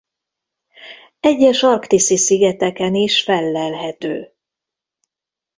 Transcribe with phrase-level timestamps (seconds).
[1.19, 4.33] Egyes arktiszi szigeteken is fellelhető.